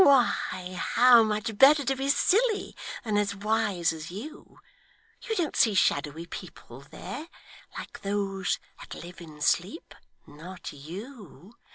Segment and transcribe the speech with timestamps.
[0.03, 4.59] Why, how much better to be silly, than as wise as you!
[5.29, 7.27] You don't see shadowy people there,
[7.77, 9.93] like those that live in sleep
[10.25, 11.55] not you.